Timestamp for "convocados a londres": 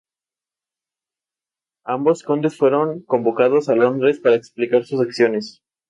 3.03-4.19